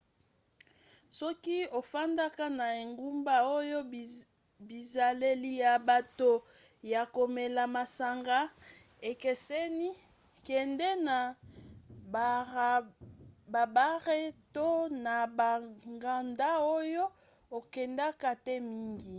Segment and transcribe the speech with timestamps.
[1.17, 3.79] soki ofandaka na engumba oyo
[4.67, 6.31] bizaleli ya bato
[6.91, 8.39] ya komela masanga
[9.09, 9.89] ekeseni
[10.47, 11.17] kende na
[13.53, 14.21] babare
[14.55, 14.67] to
[15.05, 17.03] na banganda oyo
[17.57, 19.09] okendaka te mingi